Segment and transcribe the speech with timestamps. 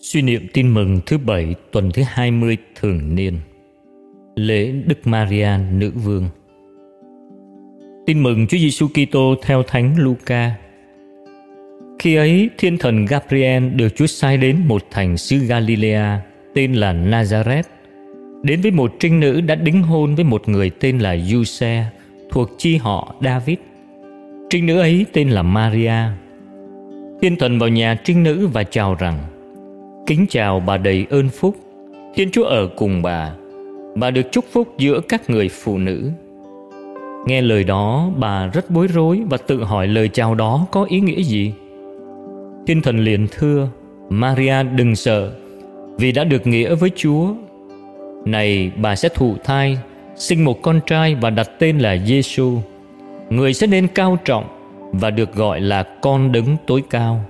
[0.00, 3.34] Suy niệm tin mừng thứ bảy tuần thứ 20 thường niên
[4.36, 6.28] Lễ Đức Maria Nữ Vương
[8.06, 10.54] Tin mừng Chúa Giêsu Kitô theo Thánh Luca.
[11.98, 16.20] Khi ấy, thiên thần Gabriel được Chúa sai đến một thành xứ Galilea
[16.54, 17.62] tên là Nazareth,
[18.42, 21.84] đến với một trinh nữ đã đính hôn với một người tên là Giuse
[22.30, 23.58] thuộc chi họ David.
[24.50, 26.02] Trinh nữ ấy tên là Maria.
[27.22, 29.18] Thiên thần vào nhà trinh nữ và chào rằng:
[30.08, 31.56] Kính chào bà đầy ơn phúc.
[32.14, 33.32] Thiên Chúa ở cùng bà
[33.94, 36.10] Bà được chúc phúc giữa các người phụ nữ.
[37.26, 41.00] Nghe lời đó, bà rất bối rối Và tự hỏi lời chào đó có ý
[41.00, 41.52] nghĩa gì.
[42.66, 43.68] Thiên thần liền thưa,
[44.08, 45.32] Maria, đừng sợ,
[45.98, 47.34] Vì đã được nghĩa với Chúa.
[48.24, 49.78] Này, bà sẽ thụ thai,
[50.16, 52.58] Sinh một con trai và đặt tên là Giêsu.
[53.30, 54.44] Người sẽ nên cao trọng
[54.92, 57.24] Và được gọi là con đứng tối cao.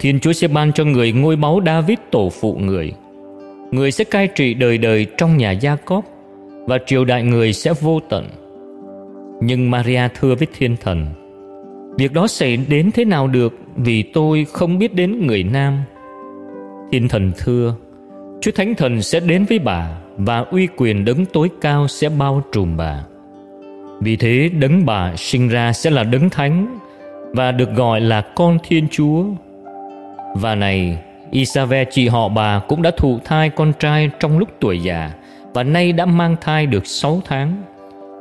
[0.00, 2.92] Thiên Chúa sẽ ban cho người ngôi báu David tổ phụ người.
[3.70, 6.04] Người sẽ cai trị đời đời trong nhà Gia Cóp
[6.66, 8.28] và triều đại người sẽ vô tận.
[9.40, 11.06] Nhưng Maria thưa với thiên thần,
[11.98, 15.78] việc đó xảy đến thế nào được vì tôi không biết đến người nam.
[16.92, 17.74] Thiên thần thưa,
[18.40, 22.42] Chúa Thánh Thần sẽ đến với bà và uy quyền đấng tối cao sẽ bao
[22.52, 23.04] trùm bà.
[24.00, 26.78] Vì thế đấng bà sinh ra sẽ là đấng thánh
[27.32, 29.24] và được gọi là con Thiên Chúa
[30.34, 30.98] và này,
[31.30, 35.10] Isave chị họ bà cũng đã thụ thai con trai trong lúc tuổi già
[35.54, 37.62] và nay đã mang thai được 6 tháng.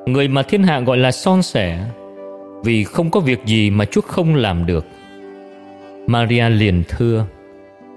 [0.05, 1.79] Người mà thiên hạ gọi là son sẻ
[2.63, 4.85] vì không có việc gì mà Chúa không làm được.
[6.07, 7.25] Maria liền thưa,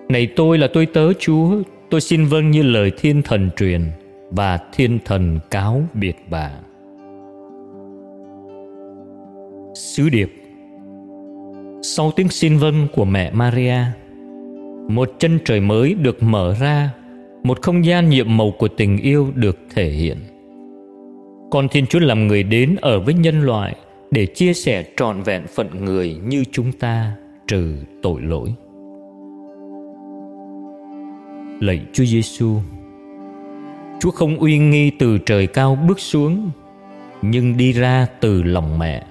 [0.09, 1.57] Này tôi là tôi tớ Chúa,
[1.91, 3.83] tôi xin vâng như lời thiên thần truyền
[4.31, 6.51] và thiên thần cáo biệt bà.
[9.75, 10.33] Sứ điệp
[11.83, 13.79] Sau tiếng xin vâng của mẹ Maria,
[14.89, 16.91] một chân trời mới được mở ra,
[17.43, 20.17] một không gian nhiệm màu của tình yêu được thể hiện.
[21.51, 23.77] Con thiên chúa làm người đến ở với nhân loại
[24.11, 27.13] để chia sẻ trọn vẹn phận người như chúng ta
[27.47, 28.55] trừ tội lỗi.
[31.61, 32.57] Lạy chúa giêsu
[34.01, 36.51] chúa không uy nghi từ trời cao bước xuống,
[37.23, 39.07] nhưng đi ra từ lòng mẹ,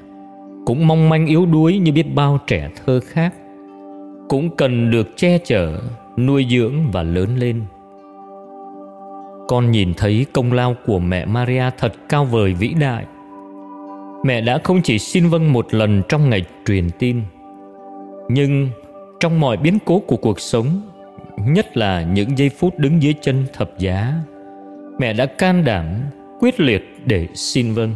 [0.66, 3.34] cũng mong manh yếu đuối như biết bao trẻ thơ khác
[4.30, 5.80] cũng cần được che chở,
[6.18, 7.62] nuôi dưỡng và lớn lên.
[9.48, 13.06] Con nhìn thấy công lao của mẹ maria thật cao vời vĩ đại.
[14.26, 17.22] Mẹ đã không chỉ xin vâng một lần trong ngày truyền tin,
[18.30, 18.70] nhưng
[19.20, 20.82] trong mọi biến cố của cuộc sống,
[21.38, 24.14] nhất là những giây phút đứng dưới chân thập giá,
[25.00, 25.86] mẹ đã can đảm,
[26.40, 27.92] quyết liệt để xin vâng.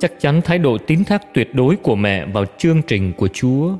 [0.00, 3.72] Chắc chắn thái độ tín thác tuyệt đối của mẹ vào chương trình của chúa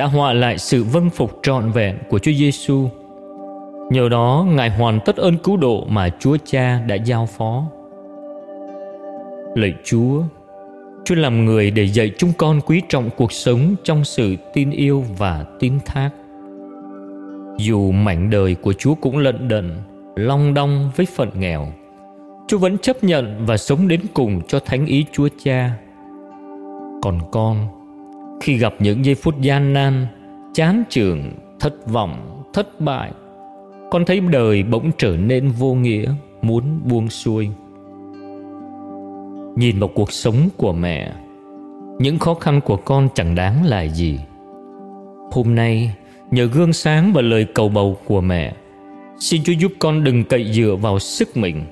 [0.00, 2.88] đã họa lại sự vâng phục trọn vẹn của Chúa Giêsu.
[3.90, 7.64] Nhờ đó, Ngài hoàn tất ơn cứu độ mà Chúa Cha đã giao phó.
[9.54, 10.22] Lạy Chúa,
[11.04, 15.04] Chúa làm người để dạy chúng con quý trọng cuộc sống trong sự tin yêu
[15.18, 16.10] và tin thác.
[17.58, 19.76] Dù mảnh đời của Chúa cũng lận đận,
[20.16, 21.66] long đong với phận nghèo,
[22.48, 25.70] Chúa vẫn chấp nhận và sống đến cùng cho thánh ý Chúa Cha.
[27.02, 27.79] Còn con,
[28.40, 30.06] khi gặp những giây phút gian nan,
[30.54, 31.22] chán chường,
[31.60, 33.12] thất vọng, thất bại,
[33.90, 36.12] con thấy đời bỗng trở nên vô nghĩa,
[36.42, 37.48] muốn buông xuôi.
[39.56, 41.12] Nhìn vào cuộc sống của mẹ,
[41.98, 44.18] những khó khăn của con chẳng đáng là gì.
[45.32, 45.94] Hôm nay,
[46.30, 48.54] nhờ gương sáng và lời cầu bầu của mẹ,
[49.18, 51.62] xin chúa giúp con đừng cậy dựa vào sức mình,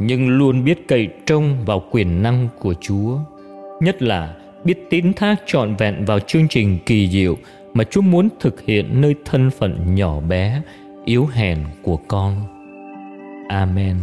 [0.00, 3.18] nhưng luôn biết cậy trông vào quyền năng của chúa,
[3.80, 4.34] nhất là
[4.66, 7.36] biết tín thác trọn vẹn vào chương trình kỳ diệu
[7.74, 10.62] mà Chúa muốn thực hiện nơi thân phận nhỏ bé,
[11.04, 12.42] yếu hèn của con.
[13.48, 13.96] Amen.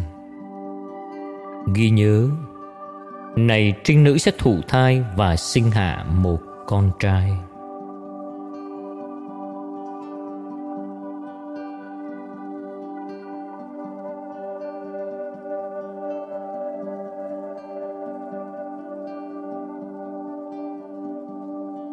[1.75, 2.29] Ghi nhớ,
[3.35, 7.31] này trinh nữ sẽ thụ thai và sinh hạ một con trai.